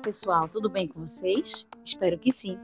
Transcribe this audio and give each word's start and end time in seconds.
pessoal, 0.00 0.48
tudo 0.48 0.70
bem 0.70 0.88
com 0.88 1.06
vocês? 1.06 1.68
Espero 1.84 2.18
que 2.18 2.32
sim. 2.32 2.58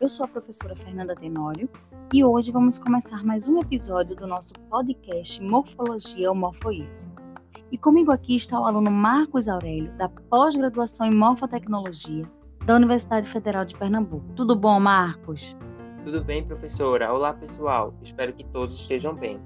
Eu 0.00 0.08
sou 0.08 0.24
a 0.24 0.28
professora 0.28 0.74
Fernanda 0.74 1.14
Tenório 1.14 1.68
e 2.12 2.24
hoje 2.24 2.50
vamos 2.50 2.76
começar 2.76 3.24
mais 3.24 3.48
um 3.48 3.60
episódio 3.60 4.16
do 4.16 4.26
nosso 4.26 4.52
podcast 4.68 5.40
Morfologia 5.40 6.28
ou 6.28 6.34
Morfoísmo. 6.34 7.14
E 7.70 7.78
comigo 7.78 8.10
aqui 8.10 8.34
está 8.34 8.60
o 8.60 8.66
aluno 8.66 8.90
Marcos 8.90 9.46
Aurélio, 9.46 9.92
da 9.96 10.08
pós-graduação 10.08 11.06
em 11.06 11.14
Morfotecnologia 11.14 12.28
da 12.66 12.74
Universidade 12.74 13.28
Federal 13.28 13.64
de 13.64 13.76
Pernambuco. 13.76 14.26
Tudo 14.34 14.56
bom, 14.56 14.80
Marcos? 14.80 15.56
Tudo 16.04 16.24
bem, 16.24 16.44
professora. 16.44 17.12
Olá, 17.12 17.32
pessoal. 17.32 17.94
Espero 18.02 18.32
que 18.32 18.44
todos 18.44 18.74
estejam 18.74 19.14
bem. 19.14 19.40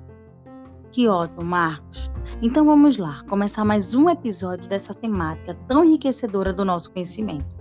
Que 0.93 1.09
ótimo, 1.09 1.45
Marcos. 1.45 2.11
Então 2.41 2.65
vamos 2.65 2.99
lá, 2.99 3.23
começar 3.29 3.65
mais 3.65 3.95
um 3.95 4.09
episódio 4.09 4.69
dessa 4.69 4.95
temática 4.95 5.55
tão 5.67 5.85
enriquecedora 5.85 6.53
do 6.53 6.65
nosso 6.65 6.93
conhecimento. 6.93 7.57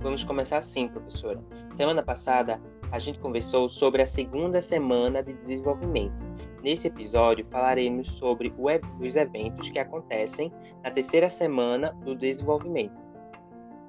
Vamos 0.00 0.24
começar 0.24 0.58
assim, 0.58 0.88
professora. 0.88 1.42
Semana 1.72 2.02
passada, 2.02 2.60
a 2.92 2.98
gente 2.98 3.18
conversou 3.18 3.68
sobre 3.68 4.02
a 4.02 4.06
segunda 4.06 4.62
semana 4.62 5.22
de 5.22 5.34
desenvolvimento. 5.34 6.14
Nesse 6.62 6.88
episódio, 6.88 7.44
falaremos 7.44 8.10
sobre 8.12 8.54
os 9.00 9.16
eventos 9.16 9.68
que 9.68 9.78
acontecem 9.78 10.52
na 10.82 10.90
terceira 10.90 11.28
semana 11.28 11.92
do 12.04 12.14
desenvolvimento. 12.14 12.94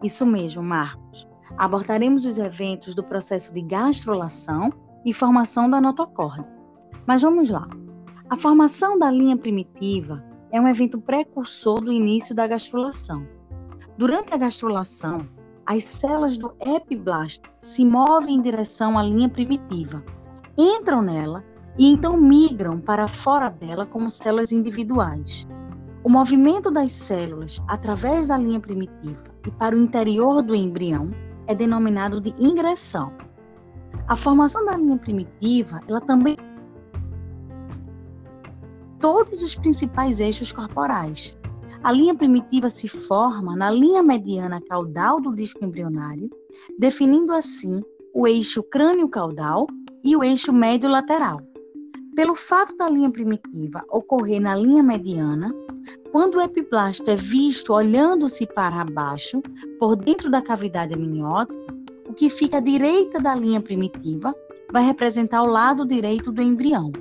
Isso 0.03 0.25
mesmo, 0.25 0.61
Marcos. 0.61 1.27
Abordaremos 1.57 2.25
os 2.25 2.37
eventos 2.37 2.95
do 2.95 3.03
processo 3.03 3.53
de 3.53 3.61
gastrulação 3.61 4.73
e 5.05 5.13
formação 5.13 5.69
da 5.69 5.79
notocorda. 5.79 6.47
Mas 7.07 7.21
vamos 7.21 7.49
lá. 7.49 7.67
A 8.27 8.35
formação 8.35 8.97
da 8.97 9.11
linha 9.11 9.37
primitiva 9.37 10.25
é 10.51 10.59
um 10.59 10.67
evento 10.67 10.99
precursor 10.99 11.79
do 11.79 11.91
início 11.91 12.33
da 12.33 12.47
gastrulação. 12.47 13.23
Durante 13.99 14.33
a 14.33 14.37
gastrulação, 14.37 15.19
as 15.63 15.83
células 15.83 16.35
do 16.35 16.51
epiblasto 16.59 17.47
se 17.59 17.85
movem 17.85 18.37
em 18.37 18.41
direção 18.41 18.97
à 18.97 19.03
linha 19.03 19.29
primitiva, 19.29 20.03
entram 20.57 21.03
nela 21.03 21.43
e 21.77 21.87
então 21.87 22.17
migram 22.17 22.79
para 22.79 23.07
fora 23.07 23.49
dela 23.49 23.85
como 23.85 24.09
células 24.09 24.51
individuais. 24.51 25.47
O 26.03 26.09
movimento 26.09 26.71
das 26.71 26.93
células 26.93 27.61
através 27.67 28.29
da 28.29 28.37
linha 28.39 28.59
primitiva 28.59 29.23
e 29.45 29.51
para 29.51 29.75
o 29.75 29.79
interior 29.79 30.41
do 30.41 30.55
embrião 30.55 31.11
é 31.45 31.53
denominado 31.53 32.19
de 32.19 32.33
ingressão. 32.39 33.13
A 34.07 34.15
formação 34.15 34.65
da 34.65 34.75
linha 34.75 34.97
primitiva, 34.97 35.79
ela 35.87 36.01
também 36.01 36.35
todos 39.05 39.43
os 39.43 39.53
principais 39.53 40.19
eixos 40.19 40.51
corporais. 40.51 41.37
A 41.83 41.91
linha 41.91 42.15
primitiva 42.15 42.71
se 42.71 42.87
forma 42.87 43.55
na 43.55 43.69
linha 43.69 44.01
mediana 44.01 44.59
caudal 44.67 45.21
do 45.21 45.31
disco 45.31 45.63
embrionário, 45.63 46.27
definindo 46.79 47.31
assim 47.31 47.83
o 48.15 48.27
eixo 48.27 48.63
crânio-caudal 48.63 49.67
e 50.03 50.15
o 50.15 50.23
eixo 50.23 50.51
médio-lateral. 50.51 51.39
Pelo 52.15 52.33
fato 52.33 52.75
da 52.77 52.89
linha 52.89 53.11
primitiva 53.11 53.85
ocorrer 53.91 54.41
na 54.41 54.55
linha 54.55 54.81
mediana, 54.81 55.53
quando 56.11 56.39
o 56.39 56.41
epiblasto 56.41 57.07
é 57.07 57.15
visto 57.15 57.73
olhando-se 57.73 58.47
para 58.47 58.83
baixo, 58.85 59.39
por 59.77 59.95
dentro 59.95 60.31
da 60.31 60.41
cavidade 60.41 60.95
amniótica, 60.95 61.75
o 62.09 62.13
que 62.15 62.27
fica 62.27 62.57
à 62.57 62.59
direita 62.59 63.19
da 63.19 63.35
linha 63.35 63.61
primitiva 63.61 64.35
vai 64.73 64.83
representar 64.83 65.43
o 65.43 65.51
lado 65.51 65.85
direito 65.85 66.31
do 66.31 66.41
embrião 66.41 66.91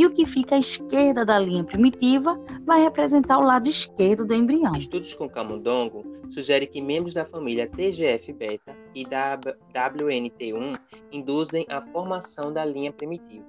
e 0.00 0.06
o 0.06 0.10
que 0.10 0.24
fica 0.24 0.54
à 0.54 0.58
esquerda 0.58 1.26
da 1.26 1.38
linha 1.38 1.62
primitiva 1.62 2.34
vai 2.64 2.82
representar 2.82 3.36
o 3.36 3.42
lado 3.42 3.68
esquerdo 3.68 4.24
do 4.24 4.32
embrião. 4.32 4.72
Estudos 4.74 5.14
com 5.14 5.28
camundongo 5.28 6.06
sugerem 6.30 6.66
que 6.66 6.80
membros 6.80 7.12
da 7.12 7.26
família 7.26 7.68
TGF-beta 7.68 8.74
e 8.94 9.04
da 9.04 9.38
WNT1 9.38 10.80
induzem 11.12 11.66
a 11.68 11.82
formação 11.82 12.50
da 12.50 12.64
linha 12.64 12.90
primitiva. 12.90 13.44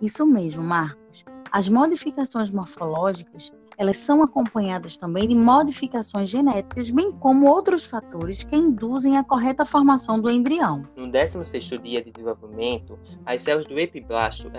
Isso 0.00 0.24
mesmo, 0.24 0.62
Marcos. 0.62 1.22
As 1.52 1.68
modificações 1.68 2.50
morfológicas 2.50 3.52
elas 3.82 3.96
são 3.96 4.22
acompanhadas 4.22 4.96
também 4.96 5.26
de 5.26 5.34
modificações 5.34 6.28
genéticas, 6.28 6.88
bem 6.88 7.10
como 7.10 7.48
outros 7.48 7.84
fatores 7.84 8.44
que 8.44 8.54
induzem 8.54 9.16
a 9.16 9.24
correta 9.24 9.66
formação 9.66 10.20
do 10.20 10.30
embrião. 10.30 10.86
No 10.94 11.08
16º 11.08 11.82
dia 11.82 12.00
de 12.00 12.12
desenvolvimento, 12.12 12.96
as 13.26 13.40
células 13.40 13.66
do 13.66 13.76
epiblasto 13.76 14.52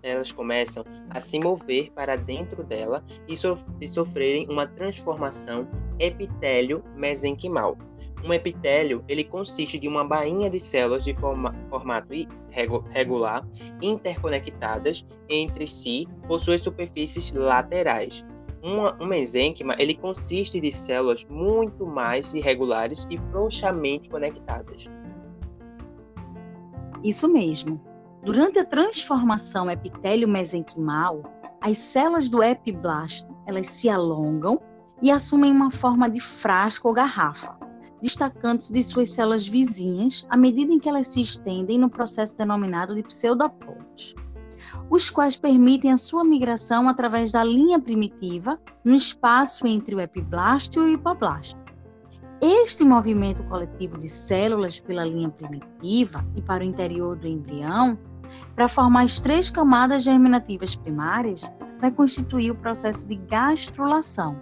elas 0.00 0.30
começam 0.30 0.84
a 1.10 1.18
se 1.18 1.40
mover 1.40 1.90
para 1.90 2.14
dentro 2.14 2.62
dela 2.62 3.02
e, 3.26 3.36
so 3.36 3.58
e 3.80 3.88
sofrerem 3.88 4.48
uma 4.48 4.68
transformação 4.68 5.66
epitélio-mesenquimal. 5.98 7.76
Um 8.24 8.32
epitélio 8.32 9.04
ele 9.08 9.24
consiste 9.24 9.76
de 9.76 9.88
uma 9.88 10.04
bainha 10.04 10.48
de 10.48 10.60
células 10.60 11.02
de 11.02 11.16
forma, 11.16 11.52
formato 11.68 12.12
regular, 12.90 13.44
interconectadas 13.82 15.04
entre 15.28 15.66
si, 15.66 16.06
por 16.28 16.38
suas 16.38 16.60
superfícies 16.60 17.32
laterais, 17.32 18.24
uma, 18.62 18.96
um 19.00 19.06
mesênquima 19.06 19.74
ele 19.78 19.94
consiste 19.94 20.60
de 20.60 20.72
células 20.72 21.24
muito 21.28 21.86
mais 21.86 22.32
irregulares 22.34 23.06
e 23.10 23.18
frouxamente 23.30 24.08
conectadas. 24.08 24.88
Isso 27.02 27.32
mesmo. 27.32 27.80
Durante 28.24 28.58
a 28.58 28.64
transformação 28.64 29.70
epitélio-mesenquimal, 29.70 31.22
as 31.60 31.78
células 31.78 32.28
do 32.28 32.42
epiblasto 32.42 33.28
elas 33.46 33.66
se 33.66 33.88
alongam 33.88 34.60
e 35.00 35.10
assumem 35.10 35.52
uma 35.52 35.70
forma 35.70 36.10
de 36.10 36.20
frasco 36.20 36.88
ou 36.88 36.94
garrafa, 36.94 37.56
destacando-se 38.02 38.72
de 38.72 38.82
suas 38.82 39.10
células 39.10 39.46
vizinhas 39.46 40.26
à 40.28 40.36
medida 40.36 40.72
em 40.72 40.78
que 40.78 40.88
elas 40.88 41.06
se 41.06 41.20
estendem 41.20 41.78
no 41.78 41.88
processo 41.88 42.36
denominado 42.36 42.94
de 42.94 43.02
pseudopodes 43.02 44.14
os 44.90 45.10
quais 45.10 45.36
permitem 45.36 45.92
a 45.92 45.96
sua 45.96 46.24
migração 46.24 46.88
através 46.88 47.32
da 47.32 47.44
linha 47.44 47.78
primitiva 47.78 48.58
no 48.84 48.94
espaço 48.94 49.66
entre 49.66 49.94
o 49.94 50.00
epiblasto 50.00 50.80
e 50.80 50.82
o 50.82 50.88
hipoblasto. 50.88 51.58
Este 52.40 52.84
movimento 52.84 53.42
coletivo 53.44 53.98
de 53.98 54.08
células 54.08 54.78
pela 54.78 55.04
linha 55.04 55.28
primitiva 55.28 56.24
e 56.36 56.42
para 56.42 56.62
o 56.62 56.66
interior 56.66 57.16
do 57.16 57.26
embrião, 57.26 57.98
para 58.54 58.68
formar 58.68 59.02
as 59.02 59.18
três 59.18 59.50
camadas 59.50 60.04
germinativas 60.04 60.76
primárias, 60.76 61.50
vai 61.80 61.90
constituir 61.90 62.50
o 62.50 62.56
processo 62.56 63.08
de 63.08 63.16
gastrulação. 63.16 64.38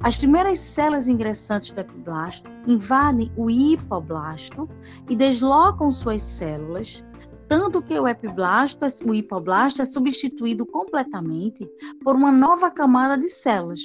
As 0.00 0.16
primeiras 0.16 0.58
células 0.58 1.06
ingressantes 1.06 1.70
do 1.70 1.80
epiblasto 1.80 2.50
invadem 2.66 3.30
o 3.36 3.48
hipoblasto 3.48 4.68
e 5.08 5.14
deslocam 5.14 5.90
suas 5.90 6.22
células, 6.22 7.04
tanto 7.52 7.82
que 7.82 8.00
o 8.00 8.08
epiblasto, 8.08 8.86
o 9.04 9.14
hipoblasto 9.14 9.82
é 9.82 9.84
substituído 9.84 10.64
completamente 10.64 11.68
por 12.02 12.16
uma 12.16 12.32
nova 12.32 12.70
camada 12.70 13.20
de 13.20 13.28
células, 13.28 13.80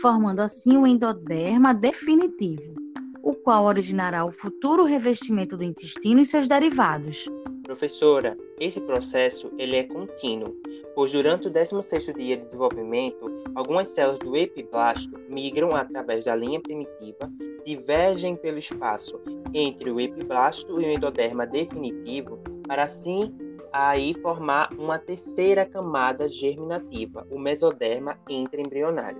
formando 0.00 0.40
assim 0.40 0.76
o 0.76 0.84
endoderma 0.84 1.72
definitivo, 1.72 2.74
o 3.22 3.32
qual 3.32 3.66
originará 3.66 4.24
o 4.24 4.32
futuro 4.32 4.82
revestimento 4.82 5.56
do 5.56 5.62
intestino 5.62 6.20
e 6.20 6.26
seus 6.26 6.48
derivados. 6.48 7.28
Professora, 7.62 8.36
esse 8.58 8.80
processo 8.80 9.52
ele 9.56 9.76
é 9.76 9.84
contínuo, 9.84 10.56
pois 10.96 11.12
durante 11.12 11.46
o 11.46 11.50
16º 11.52 12.18
dia 12.18 12.36
de 12.36 12.46
desenvolvimento, 12.46 13.30
algumas 13.54 13.90
células 13.90 14.18
do 14.18 14.36
epiblasto 14.36 15.16
migram 15.28 15.76
através 15.76 16.24
da 16.24 16.34
linha 16.34 16.60
primitiva, 16.60 17.30
divergem 17.64 18.34
pelo 18.34 18.58
espaço 18.58 19.20
entre 19.54 19.92
o 19.92 20.00
epiblasto 20.00 20.80
e 20.80 20.86
o 20.86 20.92
endoderma 20.92 21.46
definitivo 21.46 22.41
para 22.72 22.84
assim 22.84 23.36
aí 23.70 24.14
formar 24.22 24.72
uma 24.78 24.98
terceira 24.98 25.66
camada 25.66 26.26
germinativa, 26.26 27.26
o 27.30 27.38
mesoderma 27.38 28.16
intraembrionário. 28.26 29.18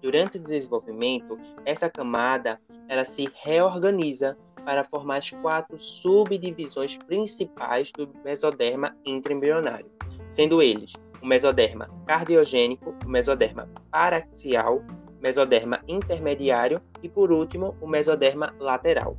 Durante 0.00 0.38
o 0.38 0.40
desenvolvimento, 0.40 1.36
essa 1.64 1.90
camada 1.90 2.60
ela 2.88 3.04
se 3.04 3.28
reorganiza 3.42 4.38
para 4.64 4.84
formar 4.84 5.16
as 5.16 5.30
quatro 5.30 5.76
subdivisões 5.80 6.96
principais 6.96 7.90
do 7.90 8.08
mesoderma 8.24 8.96
intraembrionário, 9.04 9.90
sendo 10.28 10.62
eles 10.62 10.92
o 11.20 11.26
mesoderma 11.26 11.90
cardiogênico, 12.06 12.94
o 13.04 13.08
mesoderma 13.08 13.68
paraxial, 13.90 14.80
mesoderma 15.20 15.80
intermediário 15.88 16.80
e, 17.02 17.08
por 17.08 17.32
último, 17.32 17.76
o 17.80 17.86
mesoderma 17.88 18.54
lateral. 18.60 19.16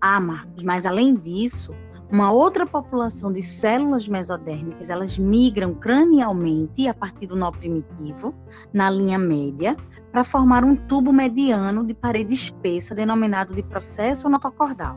Ah, 0.00 0.20
Marcos, 0.20 0.62
mas 0.62 0.86
além 0.86 1.16
disso, 1.16 1.74
uma 2.14 2.30
outra 2.30 2.64
população 2.64 3.32
de 3.32 3.42
células 3.42 4.06
mesodérmicas, 4.06 4.88
elas 4.88 5.18
migram 5.18 5.74
cranialmente 5.74 6.86
a 6.86 6.94
partir 6.94 7.26
do 7.26 7.34
nó 7.34 7.50
primitivo, 7.50 8.32
na 8.72 8.88
linha 8.88 9.18
média, 9.18 9.76
para 10.12 10.22
formar 10.22 10.62
um 10.62 10.76
tubo 10.76 11.12
mediano 11.12 11.84
de 11.84 11.92
parede 11.92 12.32
espessa, 12.32 12.94
denominado 12.94 13.52
de 13.52 13.64
processo 13.64 14.28
notocordal. 14.28 14.96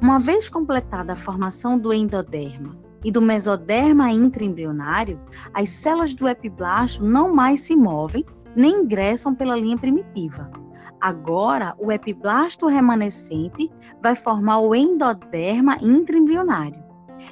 Uma 0.00 0.20
vez 0.20 0.48
completada 0.48 1.14
a 1.14 1.16
formação 1.16 1.76
do 1.76 1.92
endoderma 1.92 2.78
e 3.04 3.10
do 3.10 3.20
mesoderma 3.20 4.12
intraembrionário, 4.12 5.20
as 5.52 5.68
células 5.70 6.14
do 6.14 6.28
epiblasto 6.28 7.04
não 7.04 7.34
mais 7.34 7.62
se 7.62 7.74
movem 7.74 8.24
nem 8.54 8.82
ingressam 8.82 9.34
pela 9.34 9.56
linha 9.56 9.76
primitiva. 9.76 10.48
Agora, 11.00 11.74
o 11.78 11.92
epiblasto 11.92 12.66
remanescente 12.66 13.70
vai 14.02 14.16
formar 14.16 14.58
o 14.58 14.74
endoderma 14.74 15.78
intraembrionário. 15.80 16.82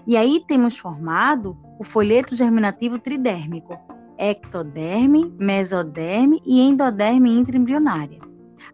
E 0.06 0.16
aí 0.16 0.42
temos 0.46 0.76
formado 0.76 1.56
o 1.78 1.84
folheto 1.84 2.36
germinativo 2.36 2.98
tridérmico, 2.98 3.76
ectoderme, 4.18 5.34
mesoderme 5.38 6.40
e 6.46 6.60
endoderme 6.60 7.30
intraembrionária. 7.30 8.20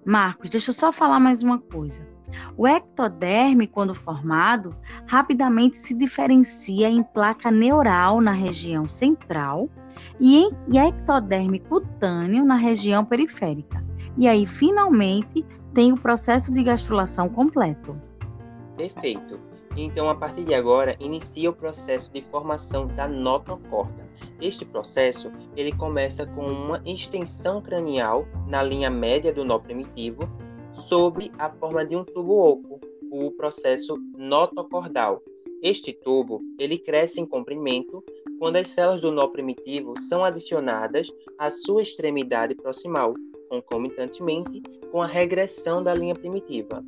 Marcos, 0.04 0.50
deixa 0.50 0.70
eu 0.70 0.74
só 0.74 0.92
falar 0.92 1.20
mais 1.20 1.42
uma 1.42 1.58
coisa. 1.58 2.06
O 2.56 2.66
ectoderme, 2.66 3.66
quando 3.66 3.94
formado, 3.94 4.74
rapidamente 5.06 5.76
se 5.76 5.94
diferencia 5.94 6.88
em 6.88 7.02
placa 7.02 7.50
neural 7.50 8.20
na 8.20 8.32
região 8.32 8.88
central 8.88 9.68
e 10.20 10.38
em 10.38 10.78
ectoderme 10.78 11.60
cutâneo 11.60 12.44
na 12.44 12.56
região 12.56 13.04
periférica. 13.04 13.84
E 14.18 14.28
aí, 14.28 14.46
finalmente, 14.46 15.44
tem 15.72 15.92
o 15.92 15.96
processo 15.96 16.52
de 16.52 16.62
gastrulação 16.62 17.28
completo. 17.28 17.96
Perfeito. 18.76 19.40
Então, 19.76 20.08
a 20.08 20.14
partir 20.14 20.44
de 20.44 20.54
agora, 20.54 20.96
inicia 21.00 21.48
o 21.48 21.54
processo 21.54 22.12
de 22.12 22.20
formação 22.22 22.86
da 22.88 23.08
notocorda. 23.08 24.06
Este 24.40 24.64
processo, 24.64 25.32
ele 25.56 25.72
começa 25.72 26.26
com 26.26 26.46
uma 26.46 26.82
extensão 26.84 27.62
cranial 27.62 28.26
na 28.46 28.62
linha 28.62 28.90
média 28.90 29.32
do 29.32 29.44
nó 29.44 29.58
primitivo, 29.58 30.28
sob 30.72 31.30
a 31.38 31.48
forma 31.48 31.86
de 31.86 31.96
um 31.96 32.04
tubo 32.04 32.38
oco, 32.38 32.80
o 33.10 33.30
processo 33.30 33.96
notocordal. 34.16 35.22
Este 35.62 35.92
tubo, 35.92 36.42
ele 36.58 36.76
cresce 36.76 37.20
em 37.20 37.26
comprimento 37.26 38.04
quando 38.38 38.56
as 38.56 38.68
células 38.68 39.00
do 39.00 39.12
nó 39.12 39.28
primitivo 39.28 39.94
são 39.98 40.24
adicionadas 40.24 41.08
à 41.38 41.50
sua 41.50 41.82
extremidade 41.82 42.54
proximal, 42.54 43.14
concomitantemente 43.52 44.62
com 44.90 45.02
a 45.02 45.06
regressão 45.06 45.82
da 45.82 45.94
linha 45.94 46.14
primitiva. 46.14 46.82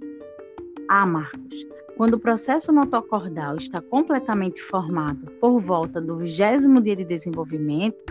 Ah, 0.88 1.04
Marcos, 1.04 1.66
quando 1.96 2.14
o 2.14 2.18
processo 2.18 2.72
notocordal 2.72 3.56
está 3.56 3.80
completamente 3.80 4.62
formado 4.62 5.30
por 5.40 5.58
volta 5.60 6.00
do 6.00 6.16
vigésimo 6.18 6.80
dia 6.80 6.96
de 6.96 7.04
desenvolvimento, 7.04 8.04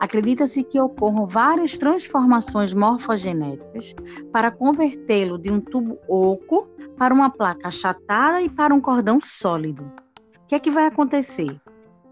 acredita-se 0.00 0.62
que 0.64 0.80
ocorram 0.80 1.26
várias 1.26 1.76
transformações 1.76 2.74
morfogenéticas 2.74 3.94
para 4.32 4.50
convertê-lo 4.50 5.38
de 5.38 5.50
um 5.50 5.60
tubo 5.60 5.98
oco 6.08 6.68
para 6.96 7.12
uma 7.12 7.30
placa 7.30 7.68
achatada 7.68 8.40
e 8.40 8.48
para 8.48 8.74
um 8.74 8.80
cordão 8.80 9.18
sólido. 9.20 9.82
O 9.82 10.46
que 10.46 10.54
é 10.54 10.60
que 10.60 10.70
vai 10.70 10.86
acontecer? 10.86 11.58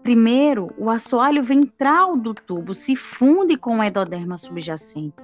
Primeiro, 0.03 0.69
o 0.77 0.89
assoalho 0.89 1.41
ventral 1.41 2.17
do 2.17 2.33
tubo 2.33 2.73
se 2.73 2.93
funde 2.93 3.55
com 3.55 3.79
o 3.79 3.83
endoderma 3.83 4.37
subjacente 4.37 5.23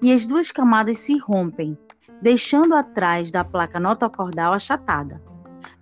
e 0.00 0.12
as 0.12 0.24
duas 0.24 0.52
camadas 0.52 0.98
se 0.98 1.18
rompem, 1.18 1.76
deixando 2.22 2.76
atrás 2.76 3.32
da 3.32 3.42
placa 3.42 3.80
notocordal 3.80 4.52
achatada. 4.52 5.20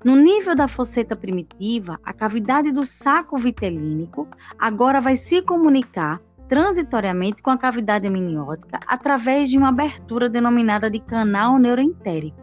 No 0.03 0.17
nível 0.17 0.57
da 0.57 0.67
fosseta 0.67 1.15
primitiva, 1.15 2.01
a 2.03 2.15
cavidade 2.15 2.73
do 2.73 2.87
saco 2.87 3.37
vitelínico 3.37 4.27
agora 4.59 4.99
vai 4.99 5.19
se 5.19 5.43
comunicar 5.43 6.19
transitoriamente 6.49 7.43
com 7.43 7.51
a 7.51 7.59
cavidade 7.59 8.07
amniótica 8.07 8.81
através 8.87 9.51
de 9.51 9.59
uma 9.59 9.69
abertura 9.69 10.27
denominada 10.27 10.89
de 10.89 11.01
canal 11.01 11.59
neuroentérico. 11.59 12.41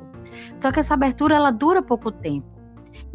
Só 0.60 0.72
que 0.72 0.80
essa 0.80 0.94
abertura 0.94 1.36
ela 1.36 1.50
dura 1.50 1.82
pouco 1.82 2.12
tempo. 2.12 2.55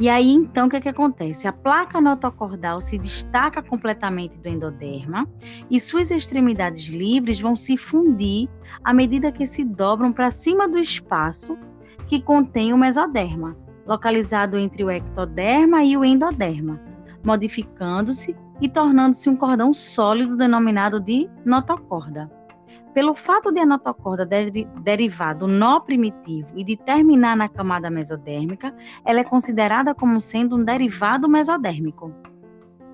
E 0.01 0.09
aí, 0.09 0.31
então, 0.31 0.67
o 0.67 0.71
que, 0.71 0.77
é 0.77 0.81
que 0.81 0.89
acontece? 0.89 1.47
A 1.47 1.53
placa 1.53 2.01
notocordal 2.01 2.81
se 2.81 2.97
destaca 2.97 3.63
completamente 3.63 4.35
do 4.39 4.49
endoderma 4.49 5.29
e 5.71 5.79
suas 5.79 6.11
extremidades 6.11 6.89
livres 6.89 7.39
vão 7.39 7.55
se 7.55 7.77
fundir 7.77 8.49
à 8.83 8.95
medida 8.95 9.31
que 9.31 9.45
se 9.47 9.63
dobram 9.63 10.11
para 10.11 10.31
cima 10.31 10.67
do 10.67 10.79
espaço 10.79 11.59
que 12.07 12.23
contém 12.23 12.73
o 12.73 12.79
mesoderma, 12.79 13.55
localizado 13.87 14.59
entre 14.59 14.83
o 14.83 14.91
ectoderma 14.91 15.85
e 15.85 15.99
o 15.99 16.03
endoderma, 16.03 16.81
modificando-se 17.23 18.35
e 18.59 18.71
tornando-se 18.71 19.29
um 19.29 19.37
cordão 19.37 19.75
sólido 19.75 20.35
denominado 20.35 20.99
de 20.99 21.29
notocorda. 21.45 22.40
Pelo 22.93 23.15
fato 23.15 23.53
de 23.53 23.61
a 23.61 23.67
notocorda 23.67 24.27
deri 24.27 24.67
derivar 24.83 25.37
do 25.37 25.47
nó 25.47 25.81
primitivo 25.81 26.49
e 26.57 26.65
de 26.65 26.77
terminar 26.77 27.37
na 27.37 27.49
camada 27.49 27.89
mesodérmica, 27.89 28.75
ela 29.05 29.21
é 29.21 29.25
considerada 29.25 29.95
como 29.95 30.21
sendo 30.21 30.57
um 30.57 30.65
derivado 30.65 31.29
mesodérmico. 31.29 32.13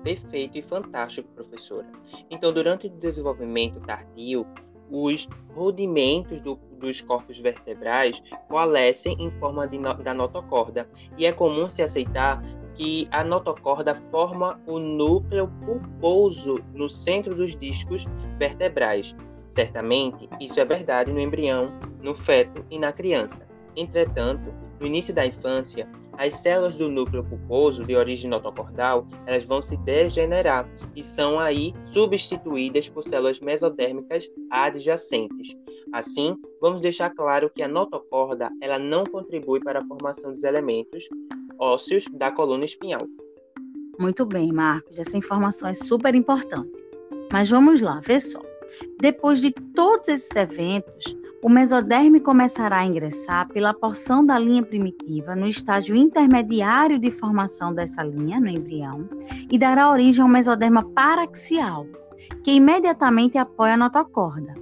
Perfeito 0.03 0.57
e 0.57 0.61
fantástico, 0.61 1.27
professora. 1.33 1.87
Então, 2.29 2.53
durante 2.53 2.85
o 2.85 2.89
desenvolvimento 2.89 3.79
tardio, 3.79 4.45
os 4.89 5.27
rudimentos 5.55 6.41
do, 6.41 6.59
dos 6.79 7.01
corpos 7.01 7.39
vertebrais 7.39 8.21
coalescem 8.47 9.17
em 9.19 9.31
forma 9.39 9.67
de 9.67 9.79
no, 9.79 9.93
da 9.95 10.13
notocorda, 10.13 10.87
e 11.17 11.25
é 11.25 11.31
comum 11.31 11.67
se 11.67 11.81
aceitar 11.81 12.41
que 12.75 13.07
a 13.11 13.23
notocorda 13.23 13.95
forma 14.11 14.61
o 14.67 14.77
núcleo 14.77 15.51
pulposo 15.65 16.63
no 16.73 16.87
centro 16.87 17.33
dos 17.33 17.55
discos 17.55 18.05
vertebrais, 18.37 19.15
Certamente, 19.49 20.29
isso 20.39 20.59
é 20.59 20.65
verdade 20.65 21.11
no 21.11 21.19
embrião, 21.19 21.71
no 22.01 22.13
feto 22.13 22.65
e 22.69 22.77
na 22.77 22.91
criança. 22.91 23.47
Entretanto, 23.75 24.53
no 24.79 24.87
início 24.87 25.13
da 25.13 25.25
infância, 25.25 25.87
as 26.17 26.35
células 26.35 26.75
do 26.75 26.89
núcleo 26.89 27.23
pulposo 27.23 27.83
de 27.85 27.95
origem 27.95 28.29
notocordal, 28.29 29.07
elas 29.25 29.43
vão 29.43 29.61
se 29.61 29.77
degenerar 29.77 30.67
e 30.95 31.01
são 31.01 31.39
aí 31.39 31.73
substituídas 31.83 32.89
por 32.89 33.03
células 33.03 33.39
mesodérmicas 33.39 34.29
adjacentes. 34.51 35.55
Assim, 35.93 36.35
vamos 36.61 36.81
deixar 36.81 37.11
claro 37.11 37.49
que 37.49 37.63
a 37.63 37.67
notocorda, 37.67 38.51
ela 38.61 38.77
não 38.77 39.05
contribui 39.05 39.59
para 39.59 39.79
a 39.79 39.85
formação 39.85 40.31
dos 40.31 40.43
elementos 40.43 41.07
ósseos 41.59 42.05
da 42.13 42.31
coluna 42.31 42.65
espinhal. 42.65 43.01
Muito 43.99 44.25
bem, 44.25 44.51
Marcos, 44.51 44.99
essa 44.99 45.17
informação 45.17 45.69
é 45.69 45.73
super 45.73 46.13
importante. 46.13 46.83
Mas 47.31 47.49
vamos 47.49 47.81
lá, 47.81 47.99
vê 48.05 48.19
só. 48.19 48.46
Depois 48.99 49.41
de 49.41 49.51
todos 49.51 50.07
esses 50.07 50.35
eventos, 50.35 51.17
o 51.43 51.49
mesoderme 51.49 52.19
começará 52.19 52.79
a 52.79 52.85
ingressar 52.85 53.47
pela 53.49 53.73
porção 53.73 54.25
da 54.25 54.37
linha 54.39 54.63
primitiva 54.63 55.35
no 55.35 55.47
estágio 55.47 55.95
intermediário 55.95 56.99
de 56.99 57.11
formação 57.11 57.73
dessa 57.73 58.03
linha, 58.03 58.39
no 58.39 58.49
embrião, 58.49 59.07
e 59.49 59.57
dará 59.57 59.89
origem 59.89 60.23
ao 60.23 60.29
mesoderma 60.29 60.83
paraxial, 60.91 61.85
que 62.43 62.51
imediatamente 62.51 63.37
apoia 63.37 63.75
a 63.75 63.77
notocorda. 63.77 64.55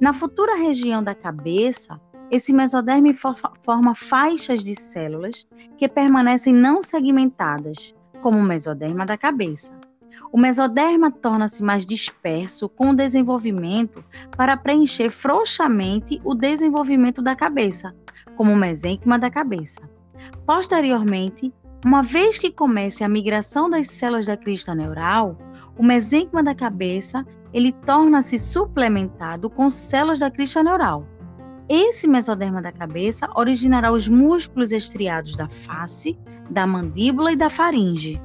Na 0.00 0.12
futura 0.12 0.54
região 0.54 1.02
da 1.02 1.14
cabeça, 1.14 2.00
esse 2.30 2.52
mesoderme 2.52 3.12
forma 3.12 3.94
faixas 3.94 4.64
de 4.64 4.74
células 4.74 5.46
que 5.76 5.88
permanecem 5.88 6.54
não 6.54 6.80
segmentadas, 6.80 7.94
como 8.22 8.38
o 8.38 8.42
mesoderma 8.42 9.04
da 9.04 9.18
cabeça. 9.18 9.72
O 10.32 10.38
mesoderma 10.38 11.10
torna-se 11.10 11.62
mais 11.62 11.86
disperso 11.86 12.68
com 12.68 12.90
o 12.90 12.96
desenvolvimento 12.96 14.04
para 14.36 14.56
preencher 14.56 15.10
frouxamente 15.10 16.20
o 16.24 16.34
desenvolvimento 16.34 17.22
da 17.22 17.36
cabeça, 17.36 17.94
como 18.36 18.52
o 18.52 18.56
mesênquima 18.56 19.18
da 19.18 19.30
cabeça. 19.30 19.80
Posteriormente, 20.46 21.52
uma 21.84 22.02
vez 22.02 22.38
que 22.38 22.50
comece 22.50 23.04
a 23.04 23.08
migração 23.08 23.68
das 23.68 23.88
células 23.88 24.26
da 24.26 24.36
crista 24.36 24.74
neural, 24.74 25.38
o 25.76 25.82
mesênquima 25.84 26.42
da 26.42 26.54
cabeça 26.54 27.26
ele 27.52 27.72
torna-se 27.72 28.38
suplementado 28.38 29.48
com 29.50 29.68
células 29.68 30.18
da 30.18 30.30
crista 30.30 30.62
neural. 30.62 31.06
Esse 31.68 32.06
mesoderma 32.06 32.60
da 32.60 32.72
cabeça 32.72 33.28
originará 33.34 33.92
os 33.92 34.08
músculos 34.08 34.72
estriados 34.72 35.36
da 35.36 35.48
face, 35.48 36.18
da 36.50 36.66
mandíbula 36.66 37.32
e 37.32 37.36
da 37.36 37.48
faringe. 37.48 38.20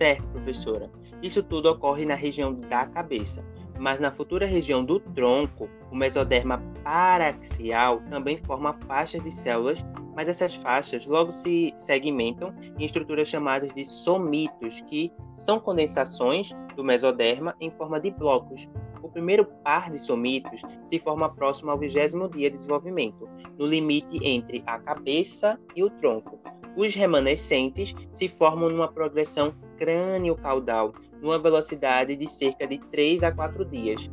Certo, 0.00 0.26
professora. 0.28 0.90
Isso 1.22 1.42
tudo 1.42 1.68
ocorre 1.68 2.06
na 2.06 2.14
região 2.14 2.54
da 2.54 2.86
cabeça, 2.86 3.44
mas 3.78 4.00
na 4.00 4.10
futura 4.10 4.46
região 4.46 4.82
do 4.82 4.98
tronco, 4.98 5.68
o 5.92 5.94
mesoderma 5.94 6.56
paraxial 6.82 8.00
também 8.08 8.38
forma 8.38 8.72
faixas 8.86 9.22
de 9.22 9.30
células, 9.30 9.84
mas 10.16 10.26
essas 10.26 10.54
faixas 10.54 11.04
logo 11.04 11.30
se 11.30 11.74
segmentam 11.76 12.54
em 12.78 12.86
estruturas 12.86 13.28
chamadas 13.28 13.74
de 13.74 13.84
somitos, 13.84 14.80
que 14.80 15.12
são 15.36 15.60
condensações 15.60 16.56
do 16.74 16.82
mesoderma 16.82 17.54
em 17.60 17.70
forma 17.70 18.00
de 18.00 18.10
blocos. 18.10 18.70
O 19.02 19.08
primeiro 19.10 19.44
par 19.44 19.90
de 19.90 19.98
somitos 19.98 20.62
se 20.82 20.98
forma 20.98 21.28
próximo 21.28 21.72
ao 21.72 21.78
vigésimo 21.78 22.26
dia 22.26 22.50
de 22.50 22.56
desenvolvimento, 22.56 23.28
no 23.58 23.66
limite 23.66 24.18
entre 24.26 24.62
a 24.66 24.78
cabeça 24.78 25.60
e 25.76 25.84
o 25.84 25.90
tronco. 25.90 26.40
Os 26.74 26.94
remanescentes 26.94 27.94
se 28.10 28.30
formam 28.30 28.70
numa 28.70 28.90
progressão 28.90 29.54
crânio-caudal, 29.80 30.92
numa 31.22 31.38
velocidade 31.38 32.14
de 32.14 32.28
cerca 32.28 32.66
de 32.66 32.78
3 32.78 33.22
a 33.22 33.32
4 33.32 33.64
dias, 33.64 34.10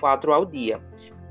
4 0.00 0.32
ao 0.32 0.46
dia. 0.46 0.80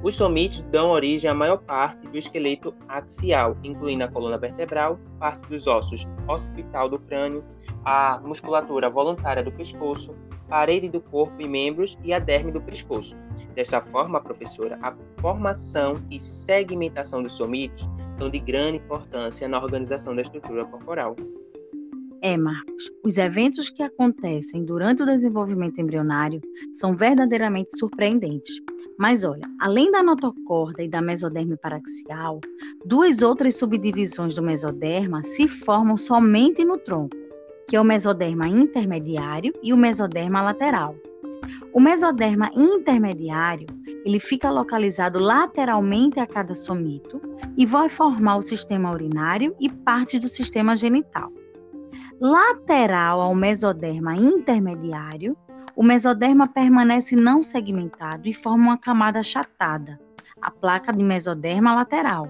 Os 0.03 0.15
somites 0.15 0.61
dão 0.71 0.91
origem 0.91 1.29
à 1.29 1.33
maior 1.33 1.57
parte 1.57 2.07
do 2.07 2.17
esqueleto 2.17 2.73
axial, 2.87 3.57
incluindo 3.63 4.03
a 4.03 4.07
coluna 4.07 4.37
vertebral, 4.37 4.99
parte 5.17 5.47
dos 5.47 5.65
ossos 5.65 6.07
occipital 6.27 6.87
do 6.87 6.99
crânio, 6.99 7.43
a 7.83 8.21
musculatura 8.23 8.89
voluntária 8.89 9.43
do 9.43 9.51
pescoço, 9.51 10.15
parede 10.47 10.89
do 10.89 11.01
corpo 11.01 11.35
e 11.39 11.47
membros 11.47 11.97
e 12.03 12.13
a 12.13 12.19
derme 12.19 12.51
do 12.51 12.61
pescoço. 12.61 13.15
Dessa 13.53 13.81
forma, 13.81 14.21
professora, 14.21 14.79
a 14.81 14.93
formação 15.21 16.01
e 16.09 16.19
segmentação 16.19 17.21
dos 17.21 17.33
somitos 17.33 17.89
são 18.15 18.29
de 18.29 18.39
grande 18.39 18.77
importância 18.77 19.47
na 19.47 19.61
organização 19.61 20.15
da 20.15 20.21
estrutura 20.21 20.65
corporal. 20.65 21.15
É, 22.21 22.35
Marcos, 22.35 22.91
os 23.01 23.17
eventos 23.17 23.69
que 23.69 23.81
acontecem 23.81 24.65
durante 24.65 25.01
o 25.01 25.05
desenvolvimento 25.05 25.79
embrionário 25.79 26.41
são 26.73 26.93
verdadeiramente 26.93 27.77
surpreendentes. 27.77 28.59
Mas 28.97 29.23
olha, 29.23 29.43
além 29.61 29.89
da 29.89 30.03
notocorda 30.03 30.83
e 30.83 30.89
da 30.89 31.01
mesoderma 31.01 31.55
paraxial, 31.55 32.41
duas 32.85 33.21
outras 33.21 33.55
subdivisões 33.55 34.35
do 34.35 34.43
mesoderma 34.43 35.23
se 35.23 35.47
formam 35.47 35.95
somente 35.95 36.65
no 36.65 36.77
tronco, 36.77 37.15
que 37.69 37.77
é 37.77 37.81
o 37.81 37.85
mesoderma 37.85 38.49
intermediário 38.49 39.53
e 39.63 39.71
o 39.71 39.77
mesoderma 39.77 40.41
lateral. 40.41 40.97
O 41.71 41.79
mesoderma 41.79 42.51
intermediário, 42.53 43.67
ele 44.03 44.19
fica 44.19 44.51
localizado 44.51 45.19
lateralmente 45.19 46.19
a 46.19 46.27
cada 46.27 46.53
somito 46.53 47.21
e 47.55 47.65
vai 47.65 47.87
formar 47.87 48.35
o 48.35 48.41
sistema 48.41 48.91
urinário 48.91 49.55
e 49.57 49.69
parte 49.69 50.19
do 50.19 50.27
sistema 50.27 50.75
genital. 50.75 51.31
Lateral 52.21 53.21
ao 53.21 53.33
mesoderma 53.33 54.13
intermediário, 54.13 55.37
o 55.73 55.81
mesoderma 55.81 56.49
permanece 56.49 57.15
não 57.15 57.41
segmentado 57.41 58.27
e 58.27 58.33
forma 58.33 58.71
uma 58.71 58.77
camada 58.77 59.19
achatada, 59.19 59.97
a 60.41 60.51
placa 60.51 60.91
de 60.91 61.01
mesoderma 61.01 61.73
lateral. 61.73 62.27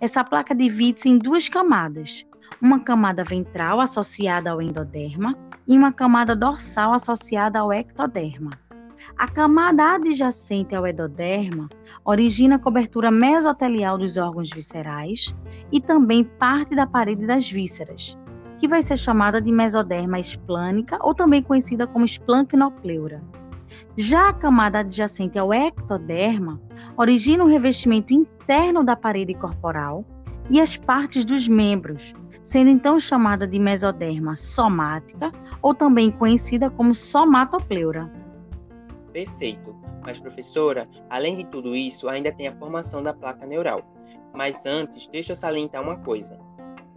Essa 0.00 0.24
placa 0.24 0.54
divide-se 0.54 1.10
em 1.10 1.18
duas 1.18 1.46
camadas, 1.46 2.24
uma 2.58 2.80
camada 2.80 3.22
ventral 3.22 3.80
associada 3.82 4.50
ao 4.50 4.62
endoderma 4.62 5.36
e 5.66 5.76
uma 5.76 5.92
camada 5.92 6.34
dorsal 6.34 6.94
associada 6.94 7.58
ao 7.58 7.70
ectoderma. 7.70 8.52
A 9.18 9.28
camada 9.28 9.96
adjacente 9.96 10.74
ao 10.74 10.86
endoderma 10.86 11.68
origina 12.02 12.56
a 12.56 12.58
cobertura 12.58 13.10
mesotelial 13.10 13.98
dos 13.98 14.16
órgãos 14.16 14.48
viscerais 14.48 15.34
e 15.70 15.82
também 15.82 16.24
parte 16.24 16.74
da 16.74 16.86
parede 16.86 17.26
das 17.26 17.50
vísceras, 17.50 18.16
que 18.58 18.66
vai 18.66 18.82
ser 18.82 18.96
chamada 18.96 19.40
de 19.40 19.52
mesoderma 19.52 20.18
esplânica 20.18 20.98
ou 21.00 21.14
também 21.14 21.42
conhecida 21.42 21.86
como 21.86 22.04
esplancnopleura. 22.04 23.22
Já 23.96 24.28
a 24.28 24.32
camada 24.32 24.80
adjacente 24.80 25.38
ao 25.38 25.52
ectoderma 25.52 26.60
origina 26.96 27.44
o 27.44 27.46
revestimento 27.46 28.12
interno 28.12 28.82
da 28.82 28.96
parede 28.96 29.34
corporal 29.34 30.04
e 30.50 30.60
as 30.60 30.76
partes 30.76 31.24
dos 31.24 31.46
membros, 31.46 32.14
sendo 32.42 32.70
então 32.70 32.98
chamada 32.98 33.46
de 33.46 33.58
mesoderma 33.58 34.34
somática 34.34 35.30
ou 35.62 35.74
também 35.74 36.10
conhecida 36.10 36.70
como 36.70 36.94
somatopleura. 36.94 38.10
Perfeito. 39.12 39.76
Mas 40.02 40.18
professora, 40.18 40.88
além 41.10 41.36
de 41.36 41.44
tudo 41.44 41.76
isso, 41.76 42.08
ainda 42.08 42.32
tem 42.32 42.48
a 42.48 42.56
formação 42.56 43.02
da 43.02 43.12
placa 43.12 43.46
neural. 43.46 43.82
Mas 44.32 44.64
antes, 44.64 45.06
deixa 45.08 45.32
eu 45.32 45.36
salientar 45.36 45.82
uma 45.82 45.98
coisa 45.98 46.47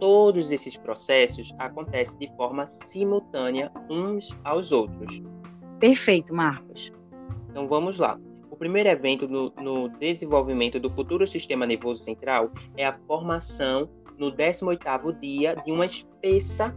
todos 0.02 0.50
esses 0.50 0.76
processos 0.76 1.54
acontecem 1.60 2.18
de 2.18 2.26
forma 2.36 2.66
simultânea 2.66 3.70
uns 3.88 4.36
aos 4.42 4.72
outros. 4.72 5.22
Perfeito, 5.78 6.34
Marcos. 6.34 6.92
Então 7.48 7.68
vamos 7.68 8.00
lá. 8.00 8.18
O 8.50 8.56
primeiro 8.56 8.88
evento 8.88 9.28
no, 9.28 9.52
no 9.62 9.88
desenvolvimento 10.00 10.80
do 10.80 10.90
futuro 10.90 11.24
sistema 11.24 11.64
nervoso 11.64 12.02
central 12.02 12.50
é 12.76 12.84
a 12.84 12.98
formação 13.06 13.88
no 14.18 14.32
18º 14.32 15.20
dia 15.20 15.54
de 15.64 15.70
uma 15.70 15.86
espessa 15.86 16.76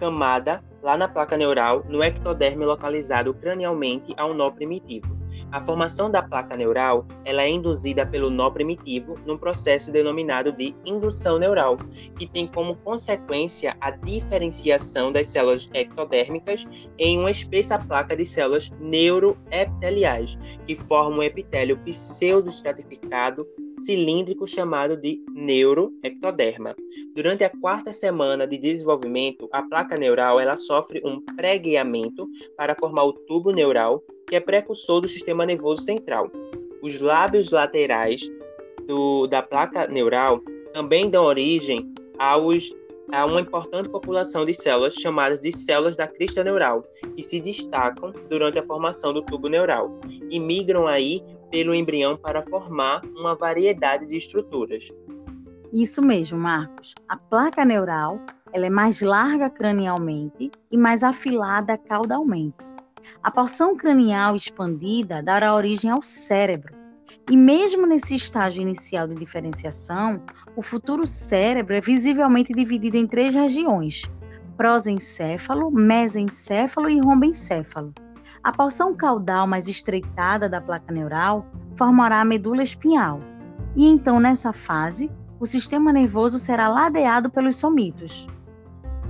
camada 0.00 0.60
lá 0.82 0.98
na 0.98 1.06
placa 1.06 1.36
neural, 1.36 1.84
no 1.88 2.02
ectoderme 2.02 2.64
localizado 2.64 3.32
cranialmente 3.34 4.12
ao 4.16 4.34
nó 4.34 4.50
primitivo. 4.50 5.16
A 5.54 5.64
formação 5.64 6.10
da 6.10 6.20
placa 6.20 6.56
neural 6.56 7.06
ela 7.24 7.44
é 7.44 7.48
induzida 7.48 8.04
pelo 8.04 8.28
nó 8.28 8.50
primitivo 8.50 9.16
num 9.24 9.38
processo 9.38 9.88
denominado 9.88 10.50
de 10.50 10.74
indução 10.84 11.38
neural, 11.38 11.78
que 12.18 12.26
tem 12.26 12.44
como 12.44 12.74
consequência 12.78 13.76
a 13.80 13.92
diferenciação 13.92 15.12
das 15.12 15.28
células 15.28 15.70
ectodérmicas 15.72 16.66
em 16.98 17.20
uma 17.20 17.30
espessa 17.30 17.78
placa 17.78 18.16
de 18.16 18.26
células 18.26 18.68
neuroepiteliais, 18.80 20.36
que 20.66 20.74
formam 20.74 21.20
um 21.20 21.22
epitélio 21.22 21.78
pseudoestratificado 21.84 23.46
cilíndrico 23.78 24.48
chamado 24.48 24.96
de 24.96 25.22
neuroectoderma. 25.34 26.74
Durante 27.14 27.44
a 27.44 27.50
quarta 27.50 27.92
semana 27.92 28.44
de 28.44 28.58
desenvolvimento, 28.58 29.48
a 29.52 29.62
placa 29.62 29.96
neural 29.96 30.40
ela 30.40 30.56
sofre 30.56 31.00
um 31.04 31.20
pregueamento 31.36 32.28
para 32.56 32.74
formar 32.74 33.04
o 33.04 33.12
tubo 33.12 33.52
neural, 33.52 34.02
que 34.26 34.36
é 34.36 34.40
precursor 34.40 35.00
do 35.00 35.08
sistema 35.08 35.44
nervoso 35.46 35.82
central. 35.82 36.30
Os 36.82 37.00
lábios 37.00 37.50
laterais 37.50 38.28
do, 38.86 39.26
da 39.26 39.42
placa 39.42 39.86
neural 39.86 40.40
também 40.72 41.08
dão 41.08 41.24
origem 41.24 41.92
aos, 42.18 42.74
a 43.12 43.24
uma 43.24 43.40
importante 43.40 43.88
população 43.88 44.44
de 44.44 44.54
células 44.54 44.94
chamadas 44.94 45.40
de 45.40 45.52
células 45.52 45.96
da 45.96 46.06
crista 46.06 46.42
neural, 46.42 46.84
que 47.16 47.22
se 47.22 47.40
destacam 47.40 48.12
durante 48.28 48.58
a 48.58 48.66
formação 48.66 49.12
do 49.12 49.22
tubo 49.22 49.48
neural 49.48 49.98
e 50.30 50.38
migram 50.38 50.86
aí 50.86 51.22
pelo 51.50 51.74
embrião 51.74 52.16
para 52.16 52.42
formar 52.42 53.02
uma 53.16 53.34
variedade 53.34 54.06
de 54.06 54.16
estruturas. 54.16 54.90
Isso 55.72 56.02
mesmo, 56.02 56.38
Marcos. 56.38 56.94
A 57.08 57.16
placa 57.16 57.64
neural 57.64 58.20
ela 58.52 58.66
é 58.66 58.70
mais 58.70 59.00
larga 59.00 59.50
cranialmente 59.50 60.50
e 60.70 60.78
mais 60.78 61.02
afilada 61.02 61.76
caudalmente. 61.76 62.54
A 63.22 63.30
porção 63.30 63.76
cranial 63.76 64.36
expandida 64.36 65.22
dará 65.22 65.54
origem 65.54 65.90
ao 65.90 66.02
cérebro. 66.02 66.74
E 67.30 67.36
mesmo 67.36 67.86
nesse 67.86 68.14
estágio 68.14 68.62
inicial 68.62 69.08
de 69.08 69.14
diferenciação, 69.14 70.22
o 70.56 70.62
futuro 70.62 71.06
cérebro 71.06 71.74
é 71.74 71.80
visivelmente 71.80 72.52
dividido 72.52 72.96
em 72.96 73.06
três 73.06 73.34
regiões: 73.34 74.02
prosencéfalo, 74.56 75.70
mesencéfalo 75.70 76.88
e 76.90 77.00
rombencéfalo. 77.00 77.92
A 78.42 78.52
porção 78.52 78.94
caudal 78.94 79.46
mais 79.46 79.68
estreitada 79.68 80.48
da 80.48 80.60
placa 80.60 80.92
neural 80.92 81.46
formará 81.78 82.20
a 82.20 82.24
medula 82.24 82.62
espinhal. 82.62 83.20
E 83.74 83.86
então, 83.86 84.20
nessa 84.20 84.52
fase, 84.52 85.10
o 85.40 85.46
sistema 85.46 85.92
nervoso 85.92 86.38
será 86.38 86.68
ladeado 86.68 87.30
pelos 87.30 87.56
somitos. 87.56 88.28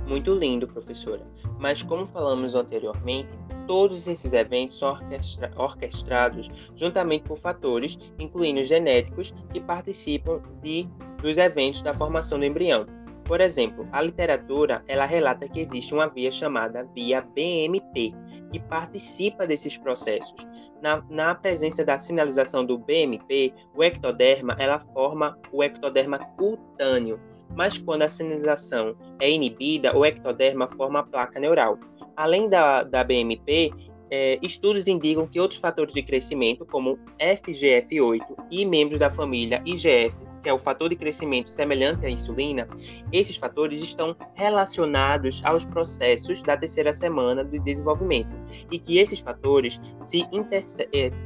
Muito 0.07 0.33
lindo, 0.33 0.67
professora. 0.67 1.25
Mas 1.59 1.83
como 1.83 2.07
falamos 2.07 2.55
anteriormente, 2.55 3.29
todos 3.67 4.07
esses 4.07 4.33
eventos 4.33 4.79
são 4.79 4.89
orquestra 4.89 5.51
orquestrados 5.55 6.51
juntamente 6.75 7.23
por 7.23 7.37
fatores, 7.37 7.97
incluindo 8.19 8.63
genéticos, 8.63 9.33
que 9.51 9.59
participam 9.59 10.41
de, 10.61 10.87
dos 11.21 11.37
eventos 11.37 11.81
da 11.81 11.93
formação 11.93 12.39
do 12.39 12.45
embrião. 12.45 12.85
Por 13.25 13.41
exemplo, 13.41 13.87
a 13.91 14.01
literatura 14.01 14.83
ela 14.87 15.05
relata 15.05 15.49
que 15.49 15.59
existe 15.59 15.93
uma 15.93 16.07
via 16.07 16.31
chamada 16.31 16.87
via 16.95 17.21
BMP, 17.21 18.13
que 18.51 18.59
participa 18.59 19.47
desses 19.47 19.77
processos. 19.77 20.47
Na, 20.81 21.03
na 21.09 21.33
presença 21.33 21.83
da 21.83 21.99
sinalização 21.99 22.63
do 22.63 22.77
BMP, 22.77 23.51
o 23.75 23.83
ectoderma 23.83 24.55
ela 24.59 24.79
forma 24.93 25.39
o 25.51 25.63
ectoderma 25.63 26.19
cutâneo, 26.19 27.19
mas 27.55 27.77
quando 27.77 28.03
a 28.03 28.09
sinalização 28.09 28.95
é 29.19 29.29
inibida, 29.29 29.97
o 29.97 30.05
ectoderma 30.05 30.69
forma 30.77 30.99
a 30.99 31.03
placa 31.03 31.39
neural. 31.39 31.79
Além 32.15 32.49
da, 32.49 32.83
da 32.83 33.03
BMP, 33.03 33.71
é, 34.09 34.39
estudos 34.41 34.87
indicam 34.87 35.27
que 35.27 35.39
outros 35.39 35.59
fatores 35.59 35.93
de 35.93 36.01
crescimento, 36.03 36.65
como 36.65 36.97
FGF8 37.19 38.21
e 38.51 38.65
membros 38.65 38.99
da 38.99 39.11
família 39.11 39.61
IGF, 39.65 40.15
que 40.41 40.49
é 40.49 40.53
o 40.53 40.59
fator 40.59 40.89
de 40.89 40.95
crescimento 40.95 41.49
semelhante 41.49 42.05
à 42.05 42.09
insulina, 42.09 42.67
esses 43.11 43.35
fatores 43.35 43.81
estão 43.81 44.15
relacionados 44.35 45.41
aos 45.43 45.65
processos 45.65 46.43
da 46.43 46.55
terceira 46.55 46.93
semana 46.93 47.43
de 47.43 47.57
desenvolvimento 47.57 48.29
e 48.71 48.77
que 48.77 48.99
esses 48.99 49.19
fatores 49.19 49.81
se, 50.03 50.19
interse 50.31 50.87
eh, 50.93 51.09
se 51.09 51.23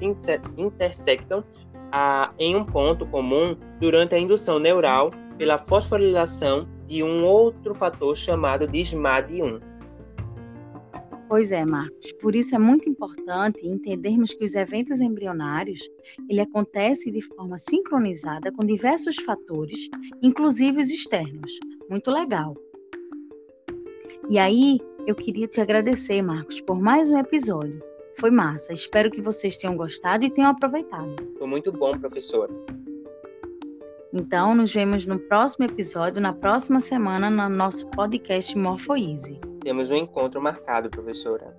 intersectam 0.57 1.43
a, 1.91 2.33
em 2.39 2.55
um 2.55 2.63
ponto 2.63 3.05
comum 3.07 3.57
durante 3.81 4.15
a 4.15 4.19
indução 4.19 4.57
neural 4.57 5.11
pela 5.37 5.57
fosforilação 5.57 6.65
de 6.87 7.03
um 7.03 7.25
outro 7.25 7.75
fator 7.75 8.15
chamado 8.15 8.67
de 8.67 8.79
SMAD1. 8.79 9.68
Pois 11.29 11.51
é, 11.51 11.63
Marcos. 11.63 12.11
Por 12.13 12.35
isso 12.35 12.55
é 12.55 12.59
muito 12.59 12.89
importante 12.89 13.67
entendermos 13.67 14.33
que 14.33 14.43
os 14.43 14.55
eventos 14.55 14.99
embrionários 14.99 15.79
ele 16.27 16.41
acontece 16.41 17.11
de 17.11 17.21
forma 17.21 17.55
sincronizada 17.59 18.51
com 18.51 18.65
diversos 18.65 19.15
fatores, 19.17 19.89
inclusive 20.23 20.81
os 20.81 20.89
externos. 20.89 21.51
Muito 21.87 22.09
legal. 22.09 22.57
E 24.27 24.39
aí, 24.39 24.79
eu 25.05 25.13
queria 25.13 25.47
te 25.47 25.61
agradecer, 25.61 26.19
Marcos, 26.23 26.61
por 26.61 26.81
mais 26.81 27.11
um 27.11 27.19
episódio. 27.19 27.79
Foi 28.17 28.31
massa. 28.31 28.73
Espero 28.73 29.11
que 29.11 29.21
vocês 29.21 29.55
tenham 29.55 29.77
gostado 29.77 30.25
e 30.25 30.31
tenham 30.31 30.49
aproveitado. 30.49 31.15
Foi 31.37 31.47
muito 31.47 31.71
bom, 31.71 31.91
professor. 31.91 32.49
Então, 34.11 34.55
nos 34.55 34.73
vemos 34.73 35.05
no 35.05 35.19
próximo 35.19 35.65
episódio, 35.65 36.19
na 36.19 36.33
próxima 36.33 36.79
semana, 36.79 37.29
no 37.29 37.55
nosso 37.55 37.87
podcast 37.91 38.57
Morphoeasy. 38.57 39.48
Temos 39.69 39.91
um 39.91 39.95
encontro 39.95 40.41
marcado, 40.41 40.89
professora. 40.89 41.55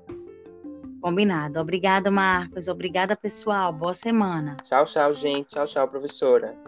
Combinado. 1.00 1.61
Obrigada, 1.61 2.11
Marcos. 2.11 2.67
Obrigada, 2.67 3.14
pessoal. 3.14 3.73
Boa 3.73 3.95
semana. 3.95 4.57
Tchau, 4.64 4.85
tchau, 4.85 5.14
gente. 5.14 5.50
Tchau, 5.50 5.64
tchau, 5.64 5.87
professora. 5.87 6.59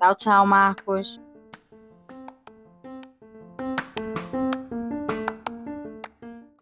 Tchau, 0.00 0.14
tchau, 0.14 0.46
Marcos. 0.46 1.20